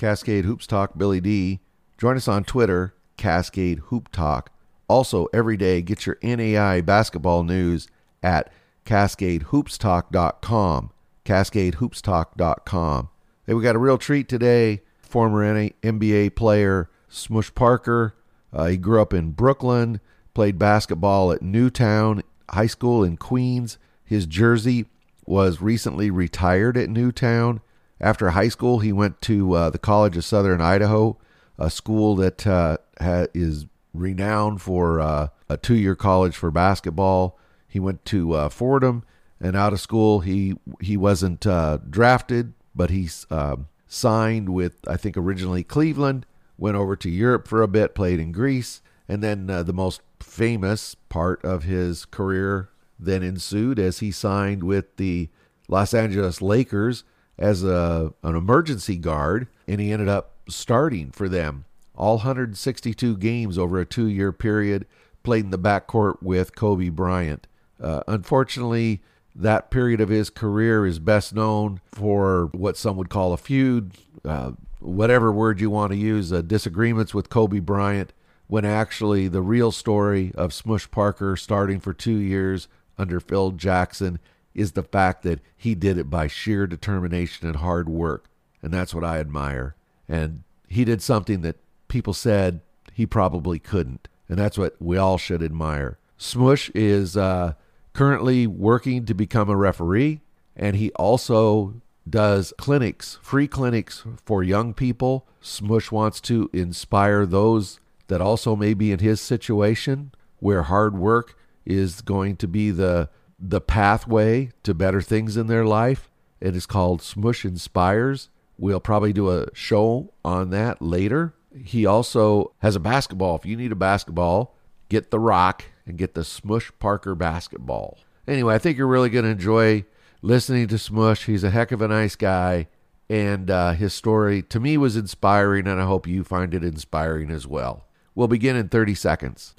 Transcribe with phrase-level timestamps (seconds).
[0.00, 1.60] Cascade Hoops Talk, Billy D.
[1.98, 4.50] Join us on Twitter, Cascade Hoop Talk.
[4.88, 7.86] Also, every day, get your NAIA basketball news
[8.22, 8.50] at
[8.86, 10.90] CascadeHoopsTalk.com.
[11.26, 13.08] CascadeHoopsTalk.com.
[13.46, 14.80] Hey, we got a real treat today.
[15.02, 18.14] Former NBA player Smush Parker.
[18.54, 20.00] Uh, he grew up in Brooklyn,
[20.32, 23.76] played basketball at Newtown High School in Queens.
[24.02, 24.86] His jersey
[25.26, 27.60] was recently retired at Newtown.
[28.00, 31.18] After high school, he went to uh, the College of Southern Idaho,
[31.58, 37.38] a school that uh, ha- is renowned for uh, a two year college for basketball.
[37.68, 39.04] He went to uh, Fordham,
[39.38, 44.96] and out of school, he he wasn't uh, drafted, but he uh, signed with I
[44.96, 46.26] think originally Cleveland.
[46.56, 50.94] Went over to Europe for a bit, played in Greece, and then the most famous
[50.94, 55.30] part of his career then ensued as he signed with the
[55.68, 57.02] Los Angeles Lakers
[57.40, 61.64] as a an emergency guard, and he ended up starting for them
[61.96, 64.86] all 162 games over a two-year period.
[65.22, 67.46] Played in the backcourt with Kobe Bryant.
[67.78, 69.02] Uh, unfortunately,
[69.34, 73.92] that period of his career is best known for what some would call a feud,
[74.24, 78.14] uh, whatever word you want to use, uh, disagreements with Kobe Bryant.
[78.46, 82.66] When actually the real story of Smush Parker starting for two years
[82.98, 84.18] under Phil Jackson
[84.54, 88.26] is the fact that he did it by sheer determination and hard work.
[88.62, 89.74] And that's what I admire.
[90.08, 91.56] And he did something that
[91.88, 92.60] people said
[92.92, 94.08] he probably couldn't.
[94.28, 95.98] And that's what we all should admire.
[96.16, 97.54] Smush is uh,
[97.92, 100.20] currently working to become a referee,
[100.54, 101.74] and he also
[102.08, 105.26] does clinics, free clinics for young people.
[105.40, 111.38] Smush wants to inspire those that also may be in his situation where hard work
[111.64, 113.08] is going to be the
[113.40, 116.10] the pathway to better things in their life.
[116.40, 118.28] It is called Smush Inspires.
[118.58, 121.34] We'll probably do a show on that later.
[121.54, 123.36] He also has a basketball.
[123.36, 124.54] If you need a basketball,
[124.88, 127.98] get the rock and get the Smush Parker basketball.
[128.28, 129.84] Anyway, I think you're really going to enjoy
[130.22, 131.24] listening to Smush.
[131.24, 132.68] He's a heck of a nice guy.
[133.08, 137.30] And uh, his story to me was inspiring, and I hope you find it inspiring
[137.30, 137.86] as well.
[138.14, 139.54] We'll begin in 30 seconds.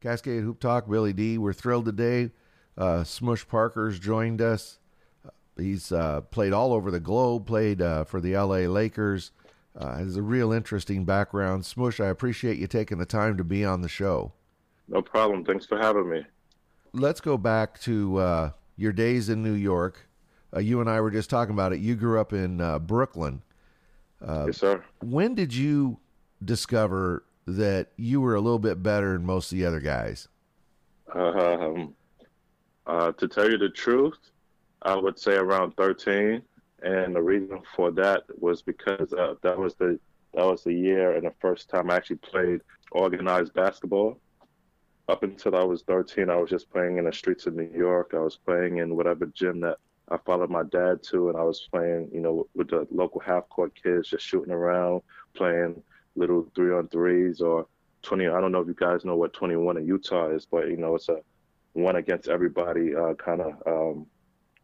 [0.00, 1.38] Cascade Hoop Talk, Billy D.
[1.38, 2.30] We're thrilled today
[2.76, 4.78] uh, Smush Parker's joined us.
[5.56, 9.32] He's uh, played all over the globe, played uh, for the LA Lakers.
[9.76, 11.64] Uh, has a real interesting background.
[11.64, 14.32] Smush, I appreciate you taking the time to be on the show.
[14.88, 15.44] No problem.
[15.44, 16.24] Thanks for having me.
[16.92, 20.08] Let's go back to uh, your days in New York.
[20.54, 21.80] Uh, you and I were just talking about it.
[21.80, 23.42] You grew up in uh, Brooklyn.
[24.20, 24.84] yes, sir.
[25.00, 25.98] When did you
[26.44, 30.28] discover that you were a little bit better than most of the other guys?
[31.14, 31.94] Um,
[32.86, 34.18] uh, to tell you the truth,
[34.82, 36.42] I would say around 13,
[36.82, 39.98] and the reason for that was because uh, that was the
[40.34, 44.18] that was the year and the first time I actually played organized basketball.
[45.08, 48.12] Up until I was 13, I was just playing in the streets of New York.
[48.14, 49.76] I was playing in whatever gym that
[50.08, 53.48] I followed my dad to, and I was playing, you know, with the local half
[53.48, 55.02] court kids, just shooting around,
[55.34, 55.82] playing
[56.16, 57.66] little three on threes or
[58.02, 58.28] 20.
[58.28, 60.94] I don't know if you guys know what 21 in Utah is, but you know,
[60.94, 61.18] it's a
[61.72, 64.06] one against everybody uh, kind of um,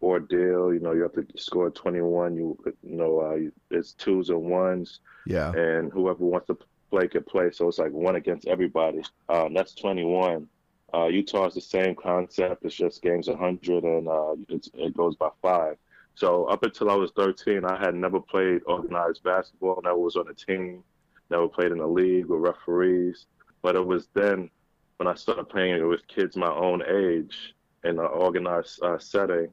[0.02, 0.72] ordeal.
[0.72, 2.36] You know, you have to score 21.
[2.36, 5.00] You you know, uh, it's twos and ones.
[5.26, 5.52] Yeah.
[5.52, 6.58] And whoever wants to
[6.90, 7.50] play can play.
[7.50, 9.02] So it's like one against everybody.
[9.28, 10.48] Um, that's 21.
[10.94, 12.64] Uh, Utah is the same concept.
[12.64, 15.76] It's just games 100 and uh, it goes by five.
[16.14, 19.80] So up until I was 13, I had never played organized basketball.
[19.84, 20.82] Never was on a team.
[21.30, 23.26] Never played in a league with referees.
[23.62, 24.50] But it was then
[24.98, 27.54] when I started playing with kids my own age
[27.84, 29.48] in an organized uh, setting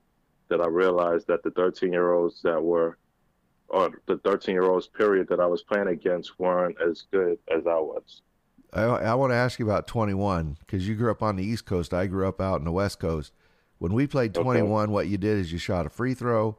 [0.50, 2.98] that I realized that the 13 year olds that were,
[3.70, 7.66] or the 13 year olds period that I was playing against weren't as good as
[7.68, 8.22] I was.
[8.74, 11.66] I, I want to ask you about 21 because you grew up on the East
[11.66, 11.94] Coast.
[11.94, 13.32] I grew up out in the West Coast.
[13.78, 14.92] When we played 21, okay.
[14.92, 16.58] what you did is you shot a free throw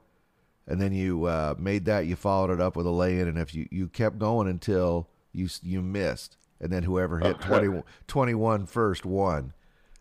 [0.68, 3.26] and then you uh, made that, you followed it up with a lay in.
[3.26, 7.48] And if you, you kept going until you, you missed and then whoever hit okay.
[7.48, 9.52] 20, 21 first won.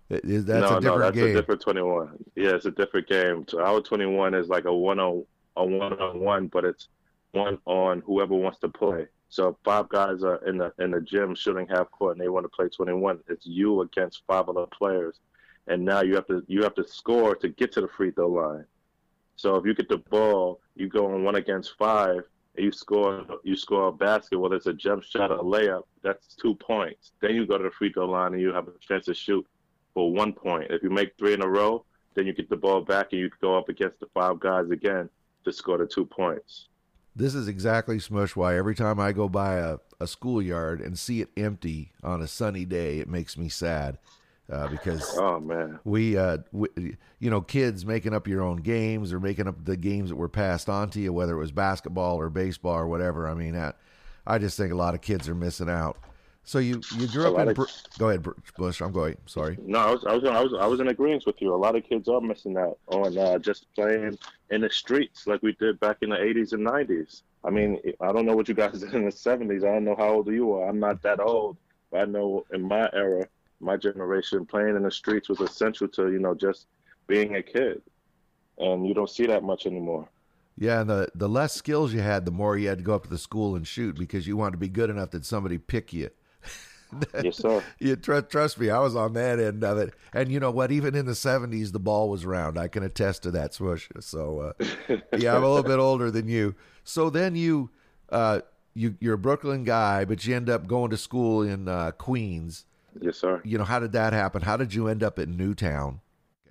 [0.09, 1.29] That's no, a different no, that's game?
[1.29, 2.23] a different twenty-one.
[2.35, 3.45] Yeah, it's a different game.
[3.49, 5.25] So our twenty-one is like a one oh,
[5.55, 6.89] on a one-on-one, but it's
[7.31, 9.07] one on whoever wants to play.
[9.29, 12.43] So five guys are in the in the gym shooting half court and they want
[12.43, 13.19] to play twenty-one.
[13.27, 15.19] It's you against five other players,
[15.67, 18.29] and now you have to you have to score to get to the free throw
[18.29, 18.65] line.
[19.37, 22.21] So if you get the ball, you go on one against five,
[22.57, 26.35] you score you score a basket, whether it's a jump shot or a layup, that's
[26.35, 27.11] two points.
[27.21, 29.45] Then you go to the free throw line and you have a chance to shoot
[29.93, 30.71] for one point.
[30.71, 33.29] If you make three in a row, then you get the ball back and you
[33.41, 35.09] go up against the five guys again
[35.43, 36.67] to score the two points.
[37.15, 41.21] This is exactly Smush why every time I go by a, a schoolyard and see
[41.21, 43.97] it empty on a sunny day, it makes me sad.
[44.51, 45.79] Uh, because Oh man.
[45.85, 46.67] we, uh, we,
[47.19, 50.29] you know, kids making up your own games or making up the games that were
[50.29, 53.27] passed on to you, whether it was basketball or baseball or whatever.
[53.27, 53.77] I mean, that,
[54.27, 55.97] I just think a lot of kids are missing out.
[56.43, 57.47] So you you grew A up in.
[57.49, 57.63] of- Br-
[57.97, 58.23] go ahead,
[58.55, 58.79] Bush.
[58.81, 59.17] I'm going.
[59.25, 59.57] Sorry.
[59.63, 61.51] No, I was, I was, I was, I was in agreement with you.
[61.51, 64.15] A lot of kids are missing out on uh, just playing
[64.51, 67.23] in the streets like we did back in the '80s and '90s.
[67.43, 69.63] I mean, I don't know what you guys did in the '70s.
[69.63, 70.69] I don't know how old you are.
[70.69, 71.57] I'm not that old,
[71.91, 73.27] but I know in my era,
[73.59, 76.67] my generation, playing in the streets was essential to you know just
[77.07, 77.81] being a kid,
[78.57, 80.07] and you don't see that much anymore.
[80.57, 83.03] Yeah, and the the less skills you had, the more you had to go up
[83.03, 85.93] to the school and shoot because you wanted to be good enough that somebody pick
[85.93, 86.09] you.
[87.21, 87.61] Yes, sir.
[87.79, 89.93] You trust trust me, I was on that end of it.
[90.13, 90.71] And you know what?
[90.71, 92.57] Even in the seventies, the ball was round.
[92.57, 93.89] I can attest to that, Swoosh.
[93.99, 96.55] So uh, yeah, I'm a little bit older than you.
[96.85, 97.69] So then you
[98.09, 98.41] uh,
[98.75, 102.65] you you're a Brooklyn guy, but you end up going to school in uh, Queens.
[103.01, 103.41] Yes, sir.
[103.43, 104.41] You know how did that happen?
[104.41, 106.01] How did you end up at Newtown?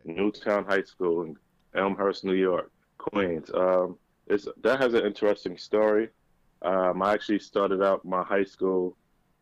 [0.05, 1.37] Newtown High School in
[1.75, 3.51] Elmhurst, New York, Queens.
[3.55, 3.97] Um,
[4.27, 6.09] it's that has an interesting story.
[6.63, 8.97] Um, I actually started out my high school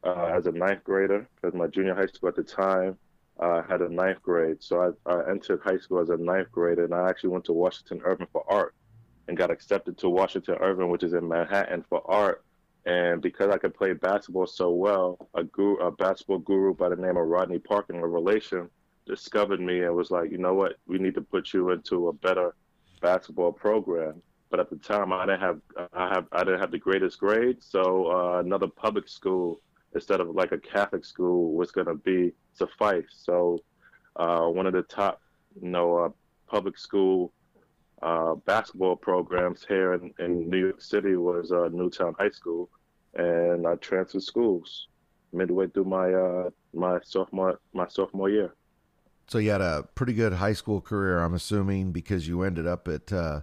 [0.04, 2.96] uh, as a ninth grader because my junior high school at the time
[3.38, 4.62] uh, had a ninth grade.
[4.62, 7.52] So I, I entered high school as a ninth grader, and I actually went to
[7.52, 8.74] Washington Irving for art
[9.28, 12.44] and got accepted to Washington Irving, which is in Manhattan, for art.
[12.84, 16.96] And because I could play basketball so well, a, guru, a basketball guru by the
[16.96, 18.68] name of Rodney Parkin, a relation,
[19.06, 22.12] discovered me and was like, you know what, we need to put you into a
[22.12, 22.54] better
[23.00, 24.20] basketball program.
[24.50, 25.60] But at the time, I didn't have
[25.94, 29.62] I have I didn't have the greatest grades, so uh, another public school
[29.94, 33.04] instead of like a Catholic school was going to be suffice.
[33.08, 33.60] So
[34.16, 35.22] uh, one of the top,
[35.60, 36.08] you know, uh,
[36.46, 37.32] public school
[38.02, 42.68] uh, basketball programs here in, in New York City was uh, Newtown High School,
[43.14, 44.88] and I transferred schools
[45.32, 48.54] midway through my uh, my sophomore my sophomore year.
[49.28, 52.88] So you had a pretty good high school career, I'm assuming, because you ended up
[52.88, 53.12] at.
[53.12, 53.42] Uh,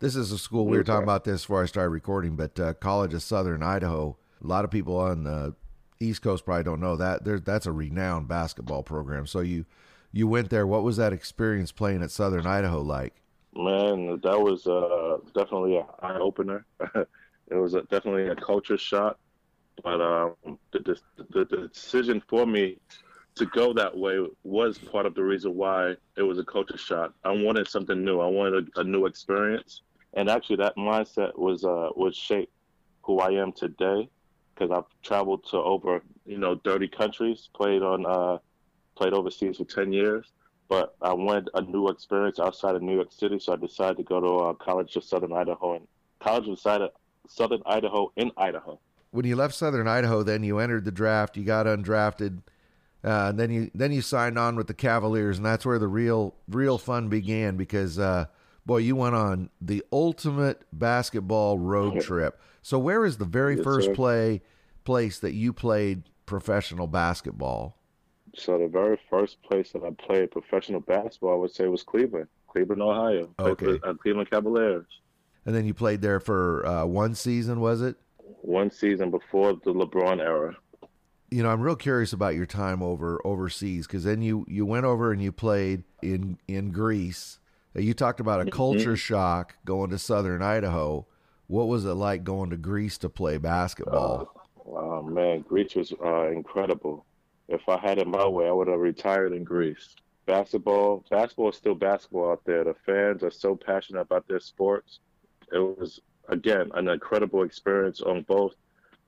[0.00, 2.72] this is a school we were talking about this before I started recording, but uh,
[2.72, 4.16] College of Southern Idaho.
[4.42, 5.54] A lot of people on the
[6.00, 7.24] East Coast probably don't know that.
[7.24, 9.26] There, that's a renowned basketball program.
[9.26, 9.66] So you
[10.10, 10.66] you went there.
[10.66, 13.20] What was that experience playing at Southern Idaho like?
[13.54, 16.64] Man, that was uh, definitely an eye opener.
[16.94, 19.18] it was a, definitely a culture shock,
[19.82, 22.78] but um, the, the, the decision for me
[23.34, 27.12] to go that way was part of the reason why it was a culture shock.
[27.24, 28.20] I wanted something new.
[28.20, 29.82] I wanted a, a new experience,
[30.14, 32.50] and actually, that mindset was uh, was shape
[33.02, 34.08] who I am today
[34.54, 38.38] because I've traveled to over you know 30 countries, played on uh,
[38.94, 40.30] played overseas for 10 years
[40.70, 44.04] but I wanted a new experience outside of New York City, so I decided to
[44.04, 45.86] go to uh, College of Southern Idaho and
[46.20, 46.90] College of
[47.28, 48.78] Southern Idaho in Idaho.
[49.10, 51.36] When you left Southern Idaho, then you entered the draft.
[51.36, 52.42] You got undrafted,
[53.04, 55.88] uh, and then you then you signed on with the Cavaliers, and that's where the
[55.88, 57.56] real real fun began.
[57.56, 58.26] Because uh,
[58.64, 62.40] boy, you went on the ultimate basketball road trip.
[62.62, 63.94] So where is the very Yes, first sir.
[63.94, 64.42] play
[64.84, 67.79] place that you played professional basketball?
[68.36, 72.28] So the very first place that I played professional basketball, I would say, was Cleveland,
[72.48, 73.28] Cleveland, Ohio.
[73.38, 73.78] Okay.
[73.78, 74.86] for, uh, Cleveland Cavaliers.
[75.46, 77.96] And then you played there for uh, one season, was it?
[78.42, 80.56] One season before the LeBron era.
[81.30, 84.84] you know, I'm real curious about your time over overseas because then you you went
[84.84, 87.38] over and you played in in Greece.
[87.76, 91.06] Uh, You talked about a culture shock going to Southern Idaho.
[91.46, 94.32] What was it like going to Greece to play basketball?
[94.66, 97.04] Oh man, Greece was uh, incredible.
[97.50, 99.96] If I had it my way, I would have retired in Greece.
[100.24, 102.62] Basketball, basketball is still basketball out there.
[102.62, 105.00] The fans are so passionate about their sports.
[105.52, 108.54] It was again an incredible experience on both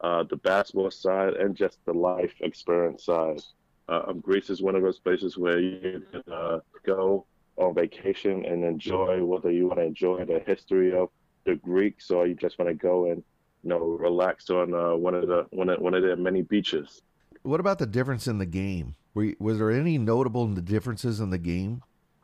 [0.01, 3.41] uh, the basketball side and just the life experience side.
[3.89, 7.25] Uh, um, Greece is one of those places where you can uh, go
[7.57, 11.11] on vacation and enjoy whether you want to enjoy the history of
[11.45, 13.23] the Greeks or you just want to go and
[13.63, 17.03] you know relax on uh, one of the one of, one of their many beaches.
[17.43, 18.95] What about the difference in the game?
[19.15, 21.83] Were was there any notable differences in the game?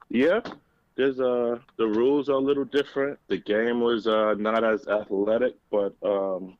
[0.09, 0.41] Yeah,
[0.97, 3.19] there's uh the rules are a little different.
[3.29, 6.57] The game was uh not as athletic, but um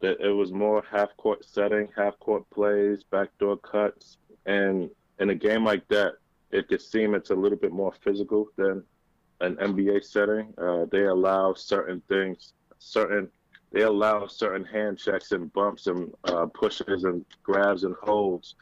[0.00, 5.34] it, it was more half court setting, half court plays, backdoor cuts, and in a
[5.34, 6.14] game like that,
[6.50, 8.82] it could seem it's a little bit more physical than
[9.40, 10.52] an NBA setting.
[10.58, 13.28] Uh, they allow certain things, certain
[13.72, 18.54] they allow certain hand checks and bumps and uh, pushes and grabs and holds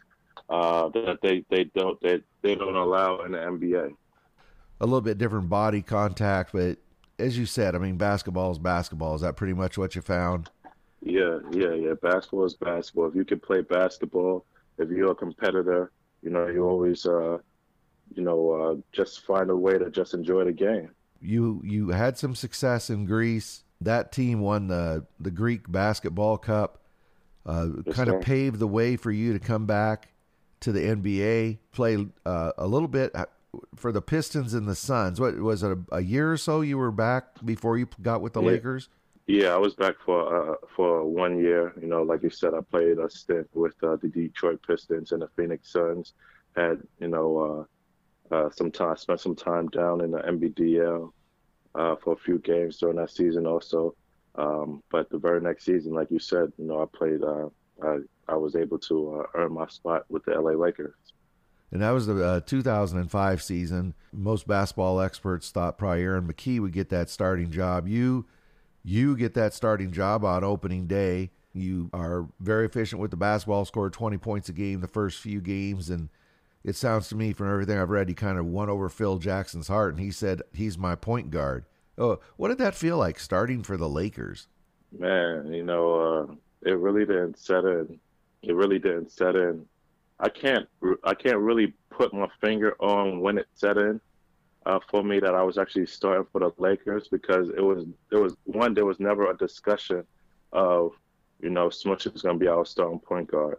[0.49, 3.95] uh, that they, they don't they, they don't allow in the NBA.
[4.81, 6.79] A little bit different body contact, but
[7.19, 9.15] as you said, I mean, basketball is basketball.
[9.15, 10.51] Is that pretty much what you found?
[11.01, 11.95] Yeah, yeah, yeah.
[12.03, 13.09] Basketball is basketball.
[13.09, 14.45] If you can play basketball,
[14.79, 15.93] if you're a competitor,
[16.23, 17.39] you know, you always, uh,
[18.15, 20.91] you know, uh, just find a way to just enjoy the game.
[21.21, 23.65] You you had some success in Greece.
[23.85, 26.81] That team won the the Greek basketball cup.
[27.47, 30.09] Uh, Yes, kind of paved the way for you to come back
[30.61, 33.27] to the NBA, play uh, a little bit uh,
[33.77, 35.21] for the Pistons and the Suns.
[35.21, 35.71] What was it?
[35.73, 38.49] A, a year or so you were back before you got with the Yeah.
[38.49, 38.89] Lakers.
[39.27, 41.73] Yeah, I was back for uh, for one year.
[41.81, 45.23] You know, like you said, I played a stint with uh, the Detroit Pistons and
[45.23, 46.13] the Phoenix Suns.
[46.57, 47.67] Had you know
[48.31, 51.13] uh, uh, some time, spent some time down in the NBDL
[51.75, 53.95] uh, for a few games during that season, also.
[54.37, 57.23] Um, but the very next season, like you said, you know, I played.
[57.23, 57.49] Uh,
[57.83, 60.95] I I was able to uh, earn my spot with the LA Lakers.
[61.71, 63.95] And that was the uh, 2005 season.
[64.13, 67.89] Most basketball experts thought probably Aaron McKie would get that starting job.
[67.89, 68.27] You,
[68.85, 71.33] you get that starting job on opening day.
[71.53, 73.65] You are very efficient with the basketball.
[73.65, 76.11] Scored 20 points a game the first few games, and
[76.65, 79.69] it sounds to me from everything I've read, he kind of won over Phil Jackson's
[79.69, 81.67] heart, and he said he's my point guard.
[81.99, 84.49] Oh, what did that feel like starting for the Lakers?
[84.99, 88.01] Man, you know, uh, it really didn't set in.
[88.43, 89.67] It really didn't set in.
[90.19, 90.67] I can't,
[91.05, 94.01] I can't really put my finger on when it set in
[94.65, 98.21] uh, for me that I was actually starting for the Lakers because it was, there
[98.21, 100.05] was one, there was never a discussion
[100.53, 100.93] of,
[101.41, 103.59] you know, Smush is going to be our starting point guard.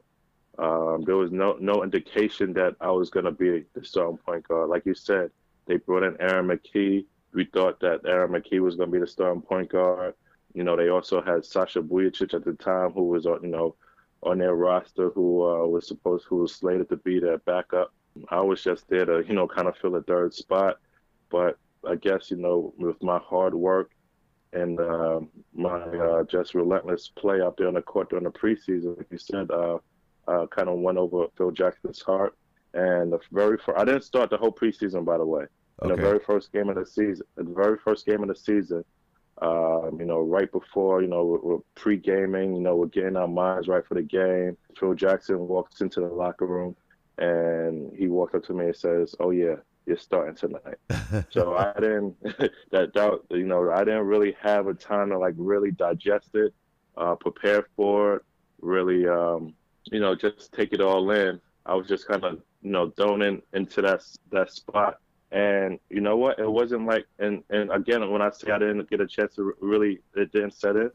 [0.57, 4.47] Um, there was no no indication that I was going to be the starting point
[4.47, 4.69] guard.
[4.69, 5.31] Like you said,
[5.65, 7.05] they brought in Aaron McKie.
[7.33, 10.13] We thought that Aaron McKie was going to be the starting point guard.
[10.53, 13.75] You know, they also had Sasha Vujacic at the time, who was, uh, you know,
[14.23, 17.93] on their roster, who uh, was supposed, who was slated to be their backup.
[18.29, 20.77] I was just there to, you know, kind of fill a third spot.
[21.29, 23.91] But I guess, you know, with my hard work
[24.53, 25.19] and uh,
[25.53, 29.17] my uh, just relentless play out there on the court during the preseason, like you
[29.17, 29.51] said,
[30.27, 32.33] uh, uh, kind of won over Phil Jackson's heart.
[32.73, 35.45] And the very first, I didn't start the whole preseason, by the way.
[35.83, 35.95] In Okay.
[35.95, 38.83] the very first game of the season, the very first game of the season,
[39.41, 43.27] um, you know, right before, you know, we're, we're pre-gaming, you know, we're getting our
[43.27, 44.57] minds right for the game.
[44.79, 46.75] Phil Jackson walks into the locker room,
[47.17, 49.55] and he walked up to me and says, "Oh yeah,
[49.85, 50.77] you're starting tonight."
[51.29, 52.15] so I didn't
[52.71, 56.53] that that you know I didn't really have a time to like really digest it,
[56.97, 58.21] uh, prepare for it,
[58.61, 59.53] really, um,
[59.91, 61.39] you know, just take it all in.
[61.65, 64.01] I was just kind of you know thrown in into that
[64.31, 64.99] that spot.
[65.31, 66.39] And you know what?
[66.39, 69.53] It wasn't like, and and again, when I say I didn't get a chance to
[69.59, 70.91] really, it didn't set in.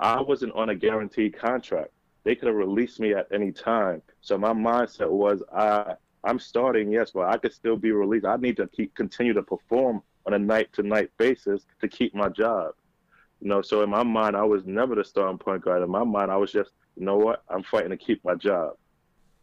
[0.00, 1.90] I wasn't on a guaranteed contract.
[2.24, 4.00] They could have released me at any time.
[4.22, 8.24] So my mindset was, I I'm starting, yes, but I could still be released.
[8.24, 12.14] I need to keep continue to perform on a night to night basis to keep
[12.14, 12.72] my job.
[13.40, 15.82] You know, so in my mind, I was never the starting point guard.
[15.82, 17.42] In my mind, I was just, you know what?
[17.48, 18.74] I'm fighting to keep my job.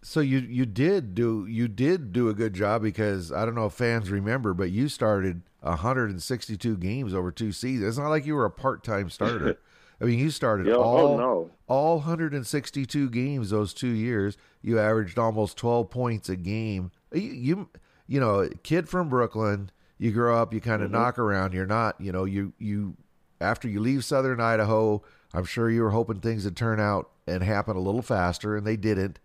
[0.03, 3.67] So you you did do you did do a good job because I don't know
[3.67, 7.87] if fans remember, but you started 162 games over two seasons.
[7.87, 9.59] It's not like you were a part time starter.
[10.01, 14.37] I mean, you started Yo, oh, all oh no, all 162 games those two years.
[14.63, 16.91] You averaged almost 12 points a game.
[17.13, 17.69] You you,
[18.07, 19.69] you know, kid from Brooklyn.
[19.99, 20.99] You grow up, you kind of mm-hmm.
[20.99, 21.53] knock around.
[21.53, 22.97] You're not, you know, you you
[23.39, 25.03] after you leave Southern Idaho.
[25.33, 28.65] I'm sure you were hoping things would turn out and happen a little faster, and
[28.65, 29.19] they didn't.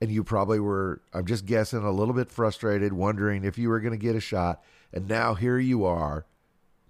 [0.00, 3.80] And you probably were i'm just guessing a little bit frustrated wondering if you were
[3.80, 4.62] going to get a shot.
[4.92, 6.24] And now here you are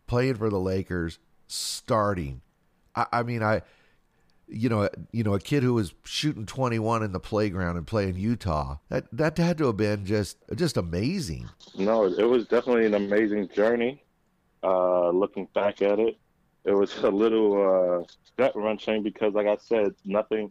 [0.07, 2.41] playing for the lakers starting.
[2.95, 3.63] I, I mean i
[4.51, 8.17] you know you know a kid who was shooting 21 in the playground and playing
[8.17, 11.49] utah that that had to have been just just amazing.
[11.77, 14.03] No, it was definitely an amazing journey.
[14.63, 16.19] Uh, looking back at it,
[16.65, 18.05] it was a little uh,
[18.37, 20.51] gut wrenching because, like I said, nothing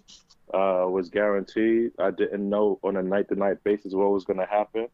[0.53, 1.91] uh, was guaranteed.
[1.99, 4.87] I didn't know on a night to night basis what was going to happen.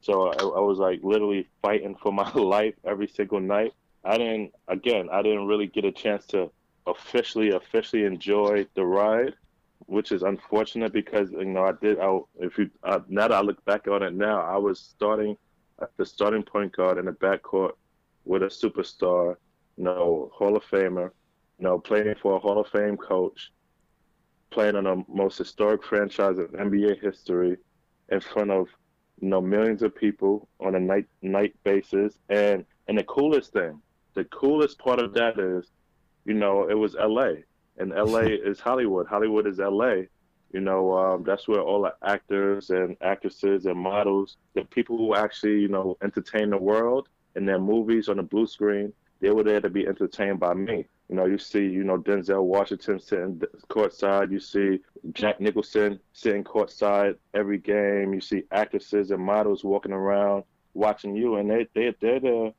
[0.00, 3.72] So I, I was like literally fighting for my life every single night.
[4.04, 6.50] I didn't, again, I didn't really get a chance to
[6.86, 9.34] officially, officially enjoy the ride,
[9.86, 13.40] which is unfortunate because, you know, I did, I, if you, uh, now that I
[13.40, 15.36] look back on it now, I was starting
[15.80, 17.72] at the starting point guard in the backcourt
[18.24, 19.36] with a superstar,
[19.76, 21.10] know, Hall of Famer,
[21.58, 23.52] no playing for a Hall of Fame coach,
[24.50, 27.56] playing on the most historic franchise in NBA history
[28.10, 28.68] in front of,
[29.20, 32.18] you know, millions of people on a night night basis.
[32.28, 33.80] And and the coolest thing,
[34.14, 35.70] the coolest part of that is,
[36.24, 37.32] you know, it was LA.
[37.78, 39.06] And LA is Hollywood.
[39.06, 40.02] Hollywood is LA.
[40.52, 45.14] You know, um, that's where all the actors and actresses and models, the people who
[45.14, 49.44] actually, you know, entertain the world in their movies on the blue screen, they were
[49.44, 50.86] there to be entertained by me.
[51.08, 54.30] You know, you see, you know, Denzel Washington sitting courtside.
[54.30, 54.80] You see
[55.12, 58.12] Jack Nicholson sitting courtside every game.
[58.12, 62.52] You see actresses and models walking around watching you, and they they they're there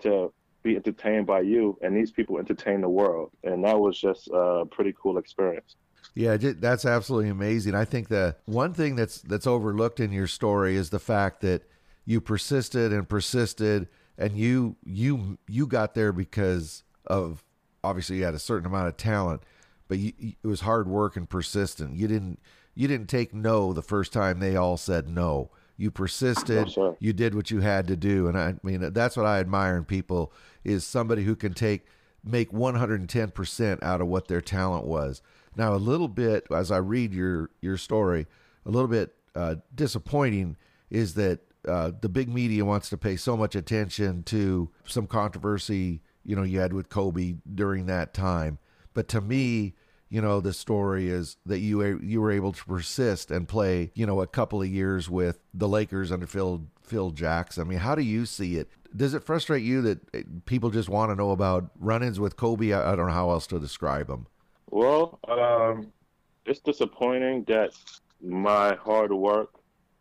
[0.00, 0.32] to
[0.62, 4.64] be entertained by you, and these people entertain the world, and that was just a
[4.70, 5.76] pretty cool experience.
[6.14, 7.74] Yeah, that's absolutely amazing.
[7.74, 11.68] I think the one thing that's that's overlooked in your story is the fact that
[12.06, 17.44] you persisted and persisted, and you you you got there because of
[17.84, 19.42] obviously you had a certain amount of talent,
[19.88, 21.96] but you, it was hard work and persistent.
[21.96, 22.40] You didn't
[22.74, 25.50] you didn't take no the first time they all said no.
[25.78, 26.72] You persisted.
[26.74, 29.76] Yes, you did what you had to do, and I mean that's what I admire
[29.76, 30.32] in people
[30.64, 31.86] is somebody who can take
[32.24, 35.22] make 110% out of what their talent was.
[35.54, 38.26] Now, a little bit as I read your your story,
[38.64, 40.56] a little bit uh, disappointing
[40.90, 46.00] is that uh, the big media wants to pay so much attention to some controversy
[46.24, 48.58] you know you had with Kobe during that time.
[48.94, 49.74] But to me,
[50.08, 53.90] you know, the story is that you were, you were able to persist and play,
[53.94, 57.66] you know, a couple of years with the Lakers under Phil Phil Jackson.
[57.66, 58.68] I mean, how do you see it?
[58.94, 62.72] Does it frustrate you that eh, people just want to know about run-ins with Kobe?
[62.72, 64.26] I, I don't know how else to describe them.
[64.70, 65.92] Well, um,
[66.44, 67.72] it's disappointing that
[68.22, 69.50] my hard work,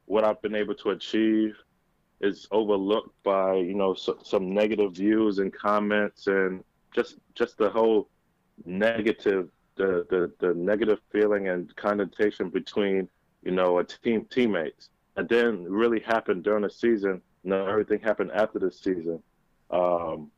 [0.06, 1.56] what I've been able to achieve,
[2.22, 7.70] is overlooked by you know so, some negative views and comments and just just the
[7.70, 8.08] whole
[8.66, 13.08] negative the, the the negative feeling and connotation between
[13.44, 14.90] you know a team teammates.
[15.18, 17.22] And then really happened during the season.
[17.44, 19.22] You know everything happened after the season.
[19.72, 20.32] Um,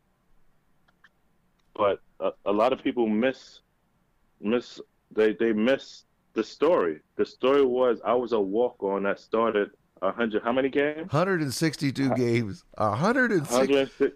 [1.76, 3.62] but a, a lot of people miss
[4.42, 4.80] miss
[5.12, 6.04] they they miss
[6.38, 10.70] the story the story was i was a walk on that started 100 how many
[10.70, 14.12] games 162 uh, games 160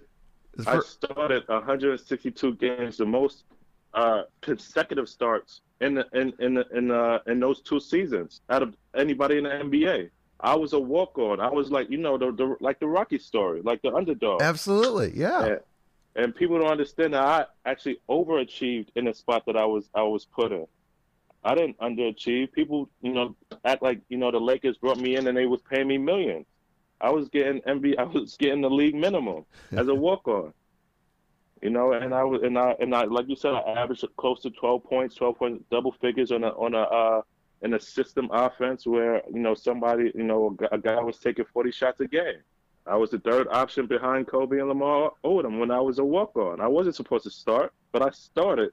[0.68, 3.46] I started 162 games, the most
[3.94, 8.62] uh, consecutive starts in the, in in the, in uh, in those two seasons out
[8.62, 10.10] of anybody in the NBA.
[10.40, 11.40] I was a walk on.
[11.40, 14.42] I was like, you know, the, the like the Rocky story, like the underdog.
[14.42, 15.46] Absolutely, yeah.
[15.46, 15.60] And,
[16.16, 20.04] and people don't understand that I actually overachieved in the spot that I was I
[20.04, 20.68] was put in.
[21.44, 22.52] I didn't underachieve.
[22.52, 25.62] People, you know, act like you know the Lakers brought me in and they was
[25.62, 26.46] paying me millions.
[27.00, 27.98] I was getting NBA.
[27.98, 30.54] I was getting the league minimum as a walk on.
[31.62, 34.42] You know, and I was and I and I like you said, I averaged close
[34.42, 37.22] to twelve points, twelve points, point double figures on a on a uh,
[37.64, 41.72] in a system offense where you know somebody you know a guy was taking forty
[41.72, 42.42] shots a game.
[42.86, 46.36] I was the third option behind Kobe and Lamar Odom when I was a walk
[46.36, 46.60] on.
[46.60, 48.72] I wasn't supposed to start, but I started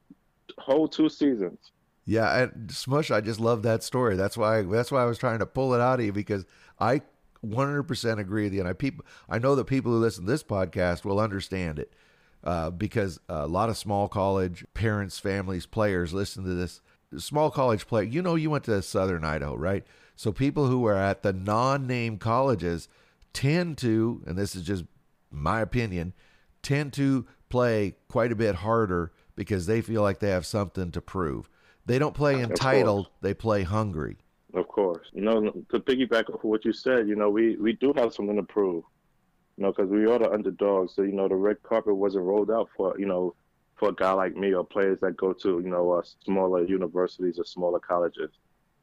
[0.56, 1.72] whole two seasons.
[2.08, 4.16] Yeah, and Smush, I just love that story.
[4.16, 6.46] That's why that's why I was trying to pull it out of you because
[6.80, 7.02] I
[7.44, 8.60] 100% agree with you.
[8.60, 11.92] And I people I know that people who listen to this podcast will understand it
[12.42, 16.80] uh, because a lot of small college parents, families, players listen to this.
[17.18, 19.84] Small college player, you know, you went to Southern Idaho, right?
[20.16, 22.88] So people who are at the non-name colleges
[23.34, 24.84] tend to, and this is just
[25.30, 26.14] my opinion,
[26.62, 31.02] tend to play quite a bit harder because they feel like they have something to
[31.02, 31.50] prove.
[31.88, 34.18] They don't play entitled; they play hungry.
[34.54, 37.72] Of course, you know, to piggyback off of what you said, you know, we we
[37.72, 38.84] do have something to prove
[39.58, 40.94] you know, because we are the underdogs.
[40.94, 43.34] So you know, the red carpet wasn't rolled out for you know
[43.74, 47.38] for a guy like me or players that go to you know uh, smaller universities
[47.38, 48.30] or smaller colleges.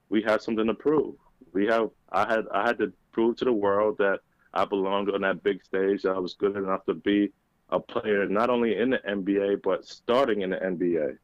[0.10, 1.16] We had something to prove.
[1.54, 1.92] We have.
[2.12, 2.46] I had.
[2.54, 4.20] I had to prove to the world that
[4.54, 6.02] I belonged on that big stage.
[6.02, 7.32] That I was good enough to be
[7.70, 11.18] a player, not only in the NBA but starting in the NBA.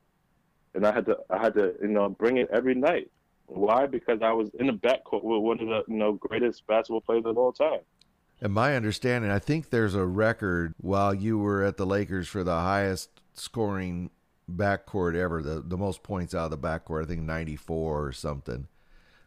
[0.73, 1.17] And I had to.
[1.29, 1.73] I had to.
[1.81, 3.11] You know, bring it every night.
[3.47, 3.85] Why?
[3.85, 7.23] Because I was in the backcourt with one of the you know greatest basketball players
[7.25, 7.81] of all time.
[8.41, 12.43] And my understanding, I think there's a record while you were at the Lakers for
[12.43, 14.09] the highest scoring
[14.49, 18.67] backcourt ever, the, the most points out of the backcourt, I think 94 or something.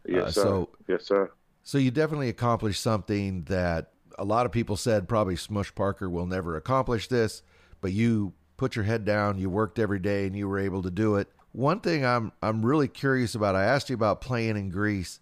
[0.07, 0.43] Yes, uh, sir.
[0.43, 1.31] So, yes, sir.
[1.63, 6.27] So you definitely accomplished something that a lot of people said probably Smush Parker will
[6.27, 7.43] never accomplish this,
[7.81, 10.91] but you put your head down, you worked every day, and you were able to
[10.91, 11.29] do it.
[11.53, 13.55] One thing I'm I'm really curious about.
[13.55, 15.21] I asked you about playing in Greece,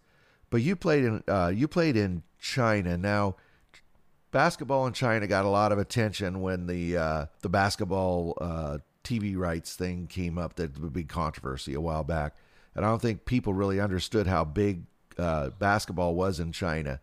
[0.50, 2.96] but you played in uh, you played in China.
[2.96, 3.36] Now,
[4.30, 9.36] basketball in China got a lot of attention when the uh, the basketball uh, TV
[9.36, 10.56] rights thing came up.
[10.56, 12.34] That a big controversy a while back,
[12.74, 14.84] and I don't think people really understood how big
[15.18, 17.00] uh, basketball was in China.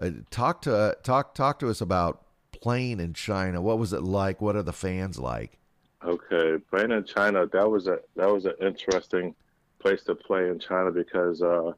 [0.00, 2.22] Uh, talk to talk talk to us about
[2.60, 3.60] playing in China.
[3.60, 4.40] What was it like?
[4.40, 5.58] What are the fans like?
[6.04, 9.34] Okay, playing in China that was a that was an interesting
[9.78, 11.72] place to play in China because uh,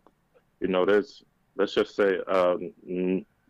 [0.61, 1.23] you know there's
[1.57, 2.73] let's just say um,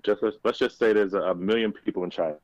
[0.02, 2.36] just let's, just say there's a million people in China.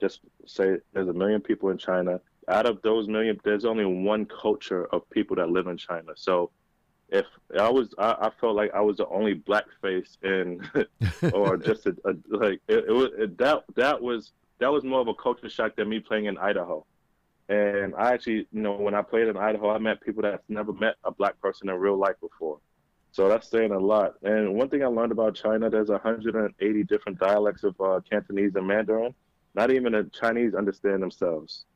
[0.00, 2.20] Just say there's a million people in China.
[2.48, 6.12] out of those million, there's only one culture of people that live in China.
[6.14, 6.50] So
[7.08, 7.26] if
[7.58, 10.66] I was, I, I felt like I was the only black face in,
[11.32, 15.00] or just a, a like it, it was it, that that was that was more
[15.00, 16.84] of a culture shock than me playing in Idaho.
[17.48, 20.72] And I actually, you know, when I played in Idaho, I met people that never
[20.72, 22.58] met a black person in real life before.
[23.12, 24.14] So that's saying a lot.
[24.22, 28.66] And one thing I learned about China, there's 180 different dialects of uh, Cantonese and
[28.66, 29.14] Mandarin.
[29.54, 31.66] Not even the Chinese understand themselves.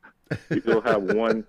[0.51, 1.45] You'll have one.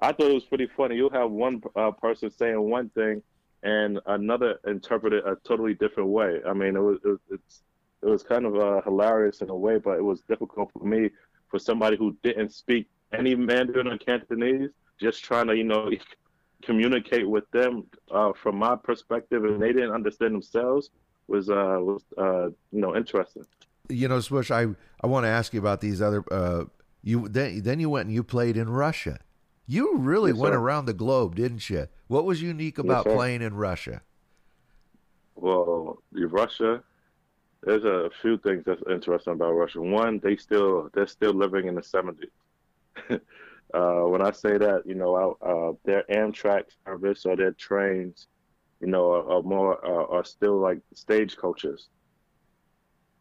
[0.00, 0.96] I thought it was pretty funny.
[0.96, 3.22] You'll have one uh, person saying one thing,
[3.62, 6.40] and another interpret it a totally different way.
[6.46, 7.62] I mean, it was it, it's
[8.02, 11.10] it was kind of uh, hilarious in a way, but it was difficult for me
[11.48, 15.90] for somebody who didn't speak any Mandarin or Cantonese, just trying to you know
[16.62, 20.90] communicate with them uh, from my perspective, and they didn't understand themselves
[21.28, 23.44] was uh, was uh, you know interesting.
[23.88, 24.66] You know, Swish, I
[25.00, 26.24] I want to ask you about these other.
[26.30, 26.64] Uh,
[27.02, 29.20] you then then you went and you played in Russia.
[29.70, 30.60] You really Yes, went sir.
[30.60, 31.88] around the globe, didn't you?
[32.06, 33.12] What was unique about sir.
[33.12, 34.02] playing in Russia?
[35.36, 36.82] Well, Russia,
[37.62, 39.80] there's a few things that's interesting about Russia.
[39.82, 42.30] One, they still they're still living in the '70s.
[43.74, 48.28] uh, when I say that, you know, uh, their Amtrak service or their trains,
[48.80, 51.90] you know, are, are more uh, are still like stage coaches.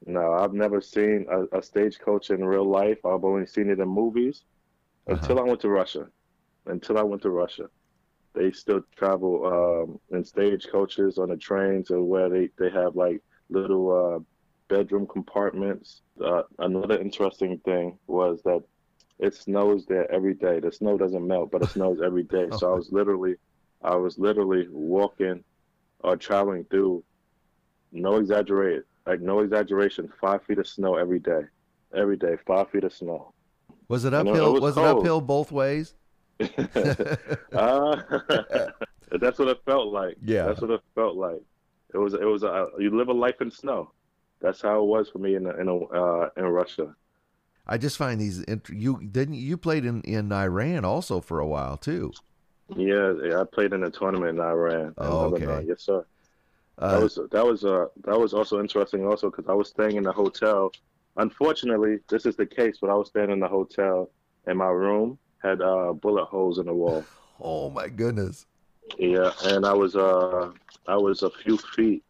[0.05, 2.99] No, I've never seen a, a stagecoach in real life.
[3.05, 4.43] I've only seen it in movies.
[5.09, 5.15] Uh-huh.
[5.15, 6.07] Until I went to Russia.
[6.67, 7.69] Until I went to Russia
[8.37, 12.95] they still travel um, in stage coaches on the trains or where they, they have
[12.95, 14.19] like little uh,
[14.73, 16.01] bedroom compartments.
[16.23, 18.61] Uh, another interesting thing was that
[19.19, 20.59] it snows there every day.
[20.59, 22.47] The snow doesn't melt, but it snows every day.
[22.57, 23.35] So I was literally,
[23.83, 25.43] I was literally walking
[26.01, 27.03] or traveling through,
[27.91, 31.41] no exaggerate, like no exaggeration, five feet of snow every day,
[31.95, 33.33] every day, five feet of snow.
[33.87, 34.53] Was it know, it uphill?
[34.53, 35.95] was was it uphill both ways?
[37.53, 38.01] uh,
[39.19, 40.17] that's what it felt like.
[40.23, 40.45] Yeah.
[40.47, 41.41] that's what it felt like.
[41.93, 43.91] It was it was a, you live a life in snow.
[44.41, 46.95] That's how it was for me in in uh, in Russia.
[47.65, 48.43] I just find these.
[48.69, 52.11] You didn't you played in in Iran also for a while too.
[52.75, 54.87] Yeah, I played in a tournament in Iran.
[54.87, 55.45] in Oh, okay.
[55.45, 55.67] Lebanon.
[55.67, 56.05] Yes, sir.
[56.77, 59.95] Uh, that was that was uh that was also interesting also because I was staying
[59.95, 60.71] in the hotel.
[61.15, 64.11] Unfortunately, this is the case, but I was staying in the hotel
[64.45, 67.03] in my room had uh bullet holes in the wall.
[67.39, 68.45] oh my goodness.
[68.97, 70.51] Yeah, and I was uh
[70.87, 72.03] I was a few feet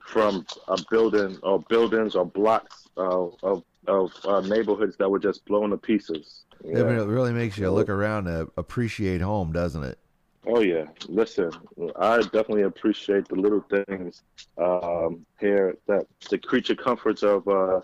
[0.00, 5.44] from a building or buildings or blocks uh, of of uh, neighborhoods that were just
[5.46, 6.44] blown to pieces.
[6.64, 9.98] I mean, it really makes you look around and appreciate home, doesn't it?
[10.46, 10.86] Oh yeah.
[11.08, 11.50] Listen,
[11.96, 14.22] I definitely appreciate the little things
[14.58, 17.80] um, here that the creature comforts of uh,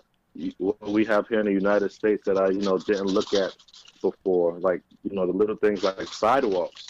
[0.57, 3.55] what we have here in the United States that I you know didn't look at
[3.99, 4.59] before.
[4.59, 6.87] Like you know the little things like sidewalks,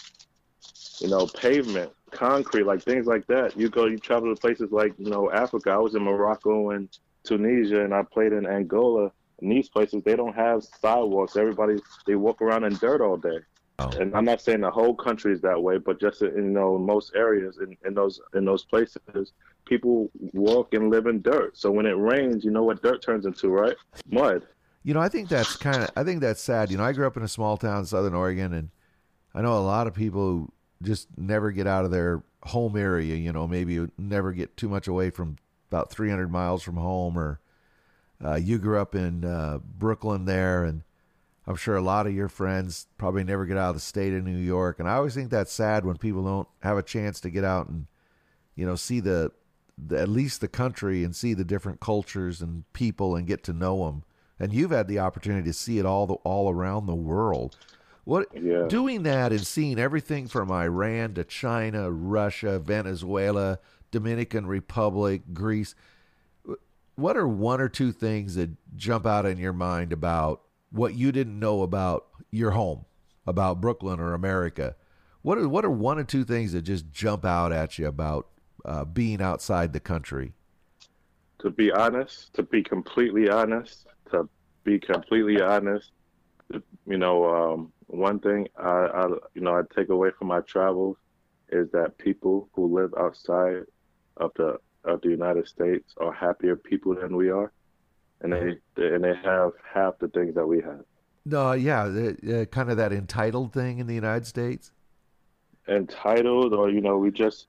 [1.00, 3.56] you know pavement, concrete, like things like that.
[3.56, 5.70] You go, you travel to places like you know Africa.
[5.70, 6.88] I was in Morocco and
[7.24, 9.12] Tunisia, and I played in Angola.
[9.42, 11.36] In these places, they don't have sidewalks.
[11.36, 13.38] Everybody they walk around in dirt all day.
[13.80, 13.88] Oh.
[13.98, 16.78] And I'm not saying the whole country is that way, but just in you know
[16.78, 19.32] most areas in, in those in those places,
[19.64, 21.56] people walk and live in dirt.
[21.56, 23.76] So when it rains, you know what dirt turns into, right?
[24.10, 24.46] Mud.
[24.82, 26.70] You know, I think that's kind of I think that's sad.
[26.70, 28.70] You know, I grew up in a small town in Southern Oregon, and
[29.34, 33.14] I know a lot of people who just never get out of their home area.
[33.16, 35.36] You know, maybe never get too much away from
[35.70, 37.18] about 300 miles from home.
[37.18, 37.40] Or
[38.24, 40.82] uh, you grew up in uh, Brooklyn there, and
[41.46, 44.24] I'm sure a lot of your friends probably never get out of the state of
[44.24, 44.78] New York.
[44.78, 47.68] And I always think that's sad when people don't have a chance to get out
[47.68, 47.86] and
[48.56, 49.32] you know see the,
[49.76, 53.52] the at least the country and see the different cultures and people and get to
[53.52, 54.04] know them.
[54.40, 57.56] And you've had the opportunity to see it all the, all around the world.
[58.04, 58.66] What Yeah.
[58.66, 63.58] doing that and seeing everything from Iran to China, Russia, Venezuela,
[63.90, 65.74] Dominican Republic, Greece.
[66.96, 71.12] What are one or two things that jump out in your mind about what you
[71.12, 72.84] didn't know about your home,
[73.26, 74.76] about Brooklyn or America?
[75.22, 78.28] What are what are one or two things that just jump out at you about
[78.64, 80.32] uh, being outside the country?
[81.40, 84.28] To be honest, to be completely honest, to
[84.64, 85.90] be completely honest,
[86.86, 90.96] you know, um, one thing I, I you know I take away from my travels
[91.50, 93.62] is that people who live outside
[94.18, 97.52] of the of the United States are happier people than we are,
[98.20, 100.84] and they and they have half the things that we have.
[101.24, 104.72] No, yeah, the, uh, kind of that entitled thing in the United States.
[105.68, 107.46] entitled or you know we just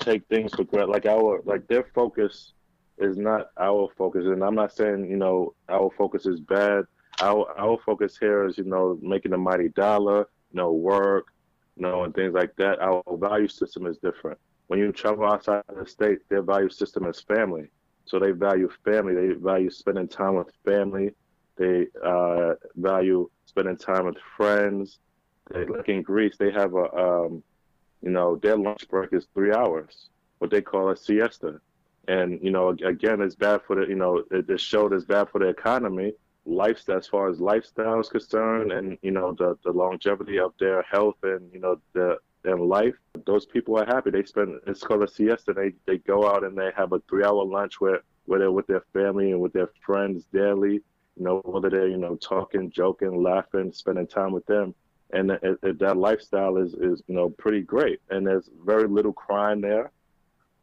[0.00, 2.52] take things for granted like our like their focus
[2.98, 6.84] is not our focus and i'm not saying you know our focus is bad
[7.20, 10.20] our our focus here is you know making a mighty dollar,
[10.52, 11.26] you know work,
[11.76, 12.80] you know and things like that.
[12.80, 14.38] Our value system is different.
[14.66, 17.70] When you travel outside of the state, their value system is family.
[18.06, 19.14] So they value family.
[19.14, 21.10] They value spending time with family.
[21.56, 24.98] They uh, value spending time with friends.
[25.52, 27.42] They, like in Greece, they have a, um,
[28.02, 31.60] you know, their lunch break is three hours, what they call a siesta.
[32.08, 35.28] And you know, again, it's bad for the, you know, it, it showed it's bad
[35.30, 36.12] for the economy,
[36.44, 40.82] lifestyle as far as lifestyle is concerned, and you know, the the longevity of their
[40.82, 42.94] health and you know the in life.
[43.24, 44.10] Those people are happy.
[44.10, 45.54] They spend it's called a siesta.
[45.54, 48.66] They they go out and they have a three hour lunch where where they're with
[48.66, 50.82] their family and with their friends daily
[51.16, 54.74] you know, whether they're, you know, talking, joking, laughing, spending time with them.
[55.12, 58.00] And it, it, that lifestyle is, is, you know, pretty great.
[58.10, 59.92] And there's very little crime there.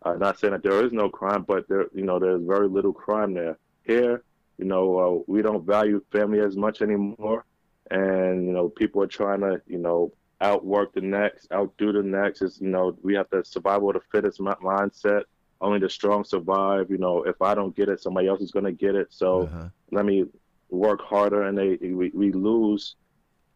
[0.04, 2.94] Uh, not saying that there is no crime, but there, you know, there's very little
[2.94, 3.58] crime there.
[3.84, 4.24] Here,
[4.58, 7.46] you know, uh, we don't value family as much anymore.
[7.92, 12.42] And, you know, people are trying to, you know, outwork the next, outdo the next.
[12.42, 15.24] Is you know, we have the survival of the fittest mindset.
[15.62, 16.90] Only the strong survive.
[16.90, 19.08] You know, if I don't get it, somebody else is going to get it.
[19.12, 19.70] So uh-huh.
[19.92, 20.26] let me
[20.70, 22.96] work harder and they we, we lose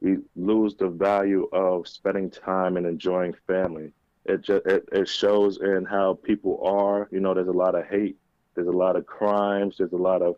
[0.01, 3.91] we lose the value of spending time and enjoying family.
[4.25, 7.07] It just it, it shows in how people are.
[7.11, 8.17] You know, there's a lot of hate,
[8.55, 10.35] there's a lot of crimes, there's a lot of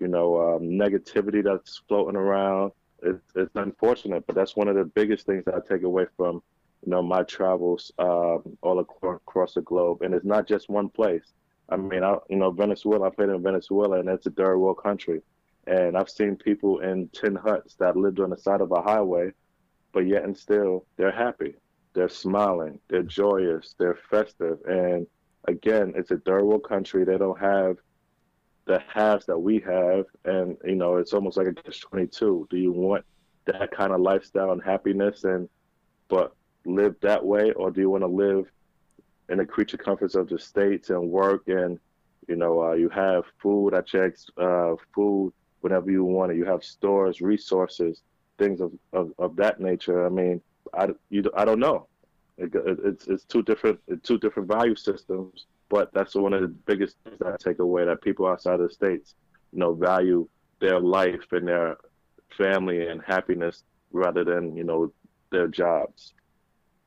[0.00, 2.72] you know um, negativity that's floating around.
[3.02, 6.42] It's, it's unfortunate, but that's one of the biggest things I take away from
[6.84, 10.02] you know my travels um, all across the globe.
[10.02, 11.32] And it's not just one place.
[11.68, 13.06] I mean, I you know Venezuela.
[13.06, 15.22] I played in Venezuela, and it's a third world country.
[15.68, 19.32] And I've seen people in tin huts that lived on the side of a highway,
[19.92, 21.54] but yet and still they're happy.
[21.98, 22.78] They're smiling.
[22.88, 23.74] They're joyous.
[23.76, 24.60] They're festive.
[24.68, 25.04] And
[25.48, 27.02] again, it's a third world country.
[27.02, 27.78] They don't have
[28.66, 30.04] the haves that we have.
[30.24, 32.46] And, you know, it's almost like a catch 22.
[32.50, 33.04] Do you want
[33.46, 35.48] that kind of lifestyle and happiness and,
[36.06, 37.50] but live that way?
[37.50, 38.44] Or do you want to live
[39.28, 41.80] in the creature comforts of the States and work and,
[42.28, 45.32] you know, uh, you have food at your uh, food
[45.62, 46.36] whenever you want it.
[46.36, 48.02] You have stores, resources,
[48.38, 50.06] things of, of, of that nature.
[50.06, 50.40] I mean,
[50.72, 51.87] I, you, I don't know.
[52.38, 56.48] It, it, it's it's two different two different value systems, but that's one of the
[56.48, 59.14] biggest things I take away that people outside of the states,
[59.52, 60.28] you know, value
[60.60, 61.76] their life and their
[62.36, 64.92] family and happiness rather than you know
[65.30, 66.14] their jobs.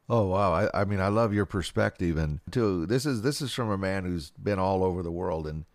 [0.10, 0.54] Oh wow!
[0.54, 2.86] I, I mean, I love your perspective, and too.
[2.86, 5.66] This is this is from a man who's been all over the world, and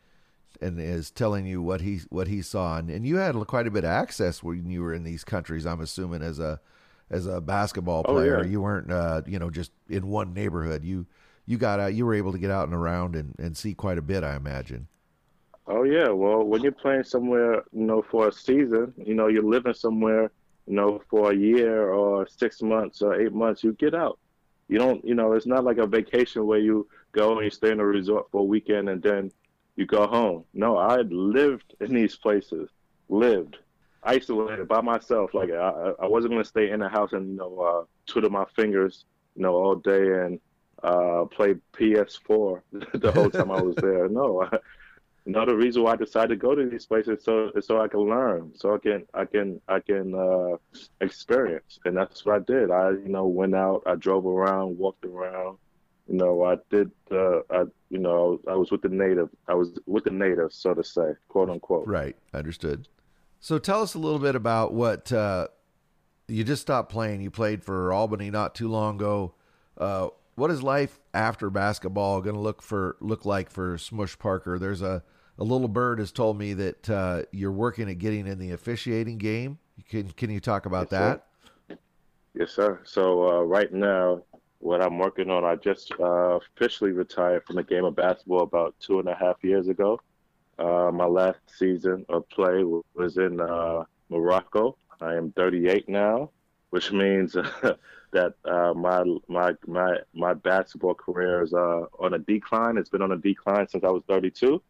[0.61, 3.71] and is telling you what he what he saw, and, and you had quite a
[3.71, 5.67] bit of access when you were in these countries.
[5.67, 6.61] I'm assuming as a
[7.11, 8.49] as a basketball player, oh, yeah.
[8.49, 10.85] you weren't uh, you know just in one neighborhood.
[10.85, 11.07] You
[11.47, 13.99] you got out, you were able to get out and around and, and see quite
[13.99, 14.25] a bit.
[14.25, 14.89] I imagine.
[15.67, 19.43] Oh yeah, well when you're playing somewhere, you know, for a season, you know, you're
[19.43, 20.31] living somewhere,
[20.67, 24.19] you know, for a year or six months or eight months, you get out.
[24.69, 27.71] You don't, you know, it's not like a vacation where you go and you stay
[27.71, 29.31] in a resort for a weekend and then
[29.77, 30.45] you go home.
[30.55, 32.69] No, I lived in these places,
[33.09, 33.59] lived,
[34.07, 35.35] isolated by myself.
[35.35, 38.45] Like I, I wasn't gonna stay in the house and you know uh, twiddle my
[38.55, 40.41] fingers, you know, all day and
[40.83, 42.63] uh, play PS4
[42.95, 44.09] the whole time I was there.
[44.09, 44.59] No, I,
[45.27, 48.53] another reason why I decided to go to these places so so I can learn,
[48.55, 50.57] so I can I can I can uh,
[51.01, 52.71] experience, and that's what I did.
[52.71, 55.59] I you know went out, I drove around, walked around,
[56.09, 56.91] you know, I did.
[57.11, 59.29] Uh, I you know, I was with the native.
[59.49, 61.87] I was with the natives, so to say, quote unquote.
[61.87, 62.17] Right.
[62.33, 62.89] Understood.
[63.41, 65.49] So tell us a little bit about what uh,
[66.29, 67.21] you just stopped playing.
[67.21, 69.35] You played for Albany not too long ago.
[69.79, 74.59] Uh, what is life after basketball going to look for look like for Smush Parker?
[74.59, 75.03] There's a
[75.39, 79.19] a little bird has told me that uh, you're working at getting in the officiating
[79.19, 79.59] game.
[79.89, 81.27] Can can you talk about yes, that?
[81.69, 81.79] Sir.
[82.35, 82.81] Yes, sir.
[82.85, 84.23] So uh, right now,
[84.59, 85.45] what I'm working on.
[85.45, 89.37] I just uh, officially retired from the game of basketball about two and a half
[89.43, 90.01] years ago.
[90.59, 92.65] Uh, my last season of play
[92.95, 94.77] was in uh, Morocco.
[95.01, 96.31] I am 38 now,
[96.71, 97.33] which means
[98.13, 102.79] that uh, my my my my basketball career is uh, on a decline.
[102.79, 104.63] It's been on a decline since I was 32.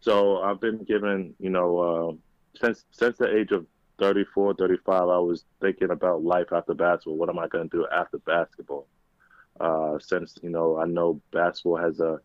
[0.00, 2.12] So I've been given, you know, uh,
[2.58, 3.66] since since the age of
[3.98, 7.18] 34, 35, I was thinking about life after basketball.
[7.18, 8.86] What am I going to do after basketball?
[9.98, 12.18] since you know I know basketball has a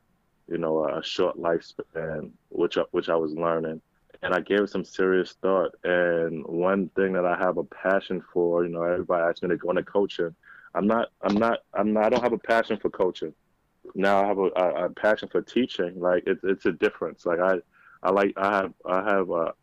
[0.48, 3.82] you know a short lifespan, which which I was learning,
[4.22, 5.76] and I gave it some serious thought.
[5.84, 9.58] And one thing that I have a passion for, you know, everybody asks me to
[9.58, 10.36] go into coaching.
[10.74, 12.06] I'm not, I'm not, I'm not.
[12.06, 13.34] I don't have a passion for coaching.
[13.94, 16.00] Now I have a, a, a passion for teaching.
[16.00, 17.26] Like it's it's a difference.
[17.26, 17.56] Like I,
[18.04, 19.54] I like I have I have a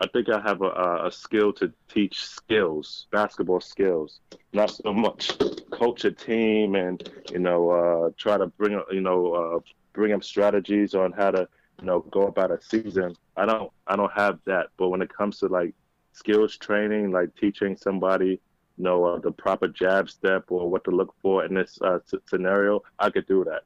[0.00, 4.20] I think I have a, a skill to teach skills, basketball skills,
[4.52, 5.36] not so much
[5.70, 9.58] coach a team and you know uh, try to bring you know uh,
[9.98, 11.48] bring up strategies on how to
[11.80, 13.16] you know go about a season.
[13.36, 14.68] I don't I don't have that.
[14.76, 15.74] But when it comes to like
[16.12, 18.40] skills training, like teaching somebody
[18.78, 21.98] you know uh, the proper jab step or what to look for in this uh,
[22.26, 23.62] scenario, I could do that.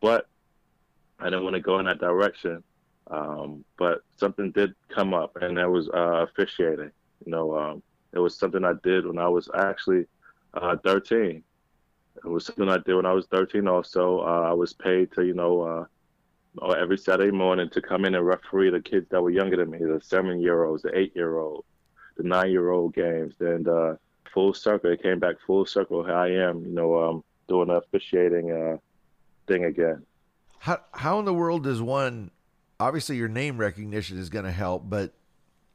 [0.00, 0.26] But
[1.20, 2.62] I didn't want to go in that direction.
[3.10, 6.90] Um, but something did come up, and that was uh, officiating.
[7.24, 10.06] You know, um, it was something I did when I was actually
[10.54, 11.42] uh, 13.
[12.24, 13.66] It was something I did when I was 13.
[13.68, 15.88] Also, uh, I was paid to, you know,
[16.62, 19.70] uh, every Saturday morning to come in and referee the kids that were younger than
[19.70, 21.64] me, the seven-year-olds, the eight-year-old,
[22.16, 23.34] the nine-year-old games.
[23.40, 23.94] And uh,
[24.32, 26.04] full circle, it came back full circle.
[26.04, 28.76] Here I am, you know, um, doing the officiating uh,
[29.46, 30.04] thing again.
[30.60, 32.32] How how in the world does one
[32.80, 35.12] obviously your name recognition is going to help, but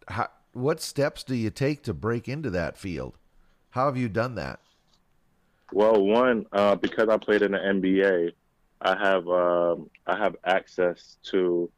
[0.07, 3.17] how, what steps do you take to break into that field?
[3.71, 4.59] How have you done that?
[5.73, 8.33] Well, one uh, because I played in the NBA,
[8.81, 11.71] I have um, I have access to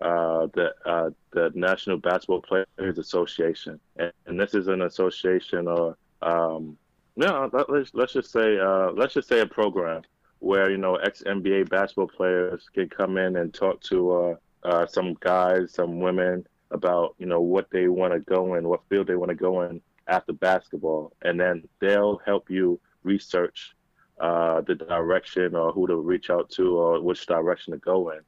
[0.00, 5.98] uh, the uh, the National Basketball Players Association, and, and this is an association or
[6.22, 6.78] um,
[7.16, 10.00] no, let's let's just say uh, let's just say a program
[10.38, 14.86] where you know ex NBA basketball players can come in and talk to uh, uh,
[14.86, 19.08] some guys, some women about you know what they want to go in, what field
[19.08, 23.74] they want to go in after basketball, and then they'll help you research
[24.20, 28.20] uh, the direction or who to reach out to or which direction to go in.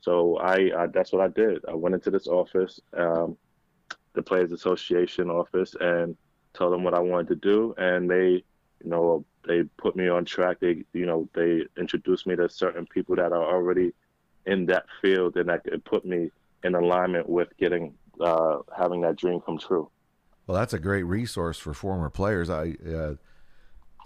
[0.00, 1.64] So I, I that's what I did.
[1.68, 3.36] I went into this office, um,
[4.14, 6.16] the Players Association office, and
[6.52, 8.44] told them what I wanted to do, and they,
[8.82, 10.58] you know, they put me on track.
[10.60, 13.92] They, you know, they introduced me to certain people that are already
[14.46, 16.30] in that field, and that could put me
[16.64, 19.90] in alignment with getting uh, having that dream come true.
[20.46, 22.48] Well, that's a great resource for former players.
[22.48, 23.14] I uh,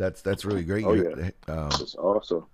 [0.00, 0.84] that's that's really great.
[0.84, 2.46] Oh yeah, um, it's awesome.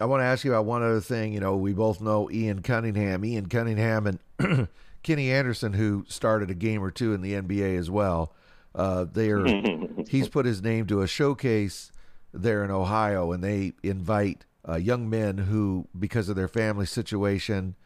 [0.00, 1.34] I want to ask you about one other thing.
[1.34, 4.68] You know, we both know Ian Cunningham, Ian Cunningham, and
[5.02, 8.34] Kenny Anderson, who started a game or two in the NBA as well.
[8.74, 9.46] Uh, they are.
[10.08, 11.92] he's put his name to a showcase
[12.32, 17.76] there in Ohio, and they invite uh, young men who, because of their family situation,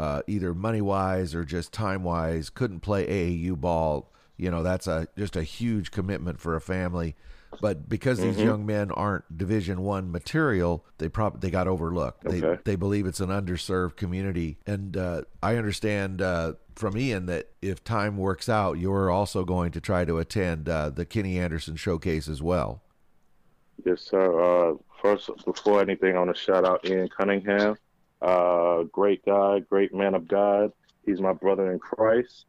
[0.00, 4.12] uh, either money wise or just time wise, couldn't play AAU ball.
[4.36, 7.14] You know, that's a just a huge commitment for a family.
[7.60, 8.32] But because mm-hmm.
[8.32, 12.26] these young men aren't Division One material, they probably they got overlooked.
[12.26, 12.40] Okay.
[12.40, 17.50] They they believe it's an underserved community, and uh, I understand uh, from Ian that
[17.62, 21.76] if time works out, you're also going to try to attend uh, the Kenny Anderson
[21.76, 22.82] Showcase as well.
[23.84, 24.70] Yes, sir.
[24.72, 27.76] Uh, first, before anything, I want to shout out Ian Cunningham.
[28.22, 30.72] Uh, great guy, great man of God.
[31.04, 32.46] He's my brother in Christ.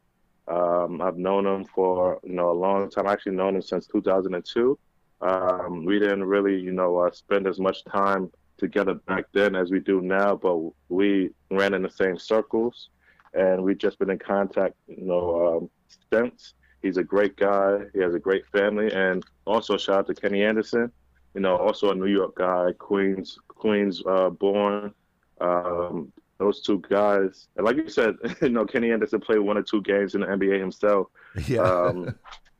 [0.48, 3.06] Um, I've known him for you know a long time.
[3.06, 4.78] I actually known him since 2002.
[5.20, 9.70] Um, we didn't really, you know, uh, spend as much time together back then as
[9.70, 12.90] we do now, but we ran in the same circles,
[13.34, 15.70] and we've just been in contact, you know, um,
[16.12, 16.54] since.
[16.82, 17.78] He's a great guy.
[17.94, 20.92] He has a great family, and also shout out to Kenny Anderson
[21.36, 24.92] you know, also a New York guy, Queens, Queens uh, born.
[25.38, 29.62] Um, those two guys, and like you said, you know, Kenny Anderson played one or
[29.62, 31.08] two games in the NBA himself.
[31.46, 31.60] Yeah.
[31.60, 32.14] Um,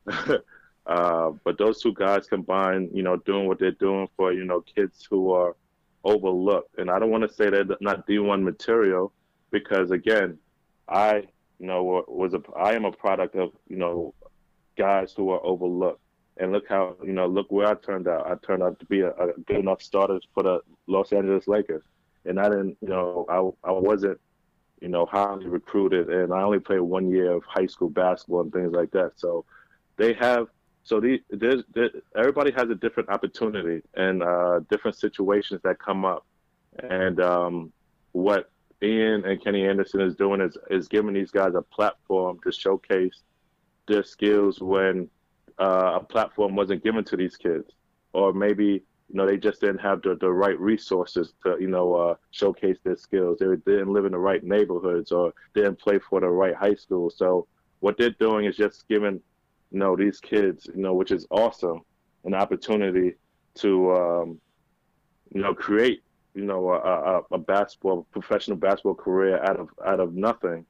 [0.86, 4.60] uh, but those two guys combined, you know, doing what they're doing for you know
[4.60, 5.56] kids who are
[6.04, 9.12] overlooked, and I don't want to say they're not D1 material,
[9.50, 10.38] because again,
[10.88, 11.24] I
[11.58, 14.14] you know was a I am a product of you know
[14.76, 16.00] guys who are overlooked
[16.36, 18.26] and look how you know look where I turned out.
[18.26, 21.82] I turned out to be a, a good enough starter for the Los Angeles Lakers,
[22.24, 24.20] and I didn't you know I I wasn't
[24.80, 28.52] you know highly recruited, and I only played one year of high school basketball and
[28.52, 29.12] things like that.
[29.16, 29.44] So
[29.96, 30.48] they have
[30.86, 31.64] so these there's,
[32.16, 36.24] everybody has a different opportunity and uh, different situations that come up,
[36.78, 37.72] and um,
[38.12, 42.52] what Ian and Kenny Anderson is doing is is giving these guys a platform to
[42.52, 43.22] showcase
[43.88, 45.10] their skills when
[45.58, 47.68] uh, a platform wasn't given to these kids,
[48.12, 51.94] or maybe you know they just didn't have the, the right resources to you know
[51.96, 53.38] uh, showcase their skills.
[53.40, 57.10] They didn't live in the right neighborhoods or didn't play for the right high school.
[57.10, 57.48] So
[57.80, 59.20] what they're doing is just giving
[59.70, 61.80] you know these kids you know which is awesome
[62.24, 63.14] an opportunity
[63.54, 64.40] to um,
[65.32, 66.02] you know create
[66.34, 70.64] you know a, a, a basketball professional basketball career out of out of nothing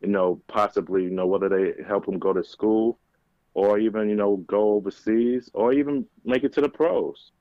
[0.00, 2.98] you know possibly you know whether they help them go to school
[3.54, 7.32] or even you know go overseas or even make it to the pros.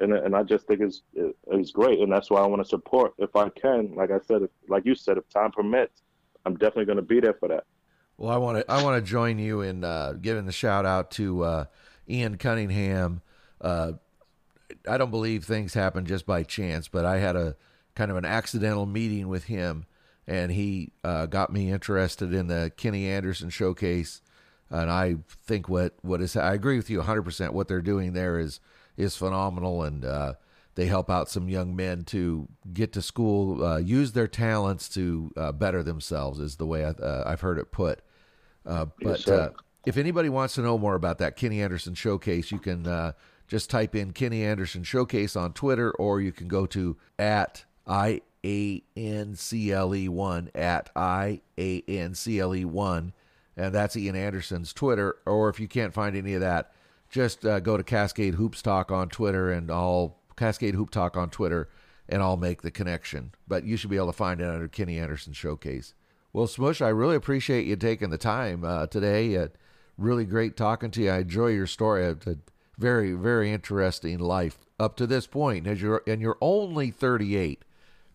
[0.00, 1.02] And and I just think it's
[1.50, 4.42] it's great and that's why I want to support if I can like I said
[4.42, 6.02] if, like you said if time permits
[6.46, 7.64] I'm definitely going to be there for that
[8.18, 11.12] Well, I want to I want to join you in uh, giving the shout out
[11.12, 11.64] to uh,
[12.10, 13.22] Ian Cunningham.
[13.60, 13.92] Uh,
[14.88, 17.54] I don't believe things happen just by chance, but I had a
[17.94, 19.86] kind of an accidental meeting with him,
[20.26, 24.20] and he uh, got me interested in the Kenny Anderson showcase.
[24.68, 27.22] And I think what what is I agree with you 100.
[27.22, 28.58] percent What they're doing there is
[28.96, 30.34] is phenomenal, and uh,
[30.74, 35.30] they help out some young men to get to school, uh, use their talents to
[35.54, 36.40] better themselves.
[36.40, 38.00] Is the way I, have heard it put.
[38.66, 39.50] Uh, but yes,
[39.86, 42.86] if anybody wants to know more about that Kenny Anderson showcase, you can
[43.48, 48.20] just type in Kenny Anderson Showcase on Twitter, or you can go to at I
[48.44, 53.12] A N C L E 1, at I A N C L E 1,
[53.56, 55.16] and that's Ian Anderson's Twitter.
[55.26, 56.72] Or if you can't find any of that,
[57.08, 61.30] just uh, go to Cascade Hoops Talk on Twitter, and I'll Cascade Hoop Talk on
[61.30, 61.70] Twitter,
[62.06, 63.32] and I'll make the connection.
[63.48, 65.94] But you should be able to find it under Kenny Anderson Showcase.
[66.32, 69.36] Well, Smush, I really appreciate you taking the time uh, today.
[69.36, 69.48] Uh,
[69.96, 71.10] really great talking to you.
[71.10, 72.06] I enjoy your story.
[72.06, 72.16] A
[72.76, 75.66] very, very interesting life up to this point.
[75.66, 77.64] As you're and you're only 38.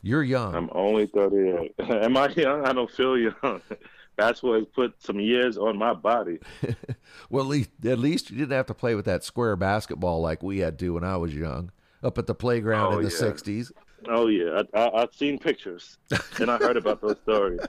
[0.05, 0.53] You're young.
[0.53, 1.75] I'm only 38.
[1.79, 2.65] Am I young?
[2.65, 3.61] I don't feel young.
[4.17, 6.39] That's what has put some years on my body.
[7.29, 10.43] well, at least, at least you didn't have to play with that square basketball like
[10.43, 11.71] we had to when I was young,
[12.03, 13.31] up at the playground oh, in the yeah.
[13.31, 13.71] 60s.
[14.09, 15.97] Oh yeah, I, I, I've seen pictures
[16.39, 17.61] and I heard about those stories.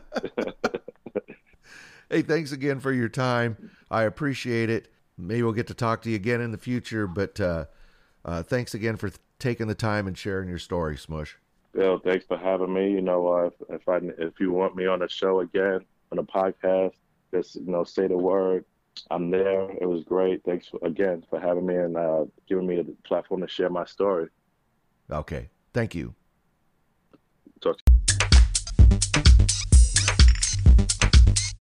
[2.10, 3.70] hey, thanks again for your time.
[3.90, 7.06] I appreciate it maybe we'll get to talk to you again in the future.
[7.06, 7.66] But uh,
[8.24, 11.36] uh, thanks again for th- taking the time and sharing your story, Smush.
[11.72, 12.92] Bill, thanks for having me.
[12.92, 15.80] You know, uh, if, if I if you want me on the show again
[16.12, 16.94] on a podcast,
[17.32, 18.64] just you know, say the word.
[19.10, 19.70] I'm there.
[19.80, 20.44] It was great.
[20.44, 23.84] Thanks for, again for having me and uh, giving me a platform to share my
[23.84, 24.28] story.
[25.10, 25.48] Okay.
[25.72, 26.14] Thank you.